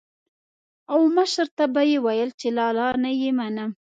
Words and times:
او 0.91 0.99
مشر 1.17 1.47
ته 1.57 1.63
به 1.73 1.81
یې 1.89 1.97
ويل 2.05 2.29
چې 2.39 2.47
لالا 2.57 2.87
نه 3.03 3.11
يې 3.19 3.29
منم. 3.39 3.69